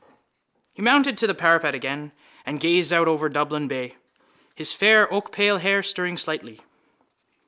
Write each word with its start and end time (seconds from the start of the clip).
He 0.73 0.81
mounted 0.81 1.15
to 1.19 1.27
the 1.27 1.35
parapet 1.35 1.75
again 1.75 2.11
and 2.43 2.59
gazed 2.59 2.91
out 2.91 3.07
over 3.07 3.29
Dublin 3.29 3.67
bay, 3.67 3.97
his 4.55 4.73
fair 4.73 5.05
oakpale 5.13 5.59
hair 5.61 5.83
stirring 5.83 6.17
slightly. 6.17 6.61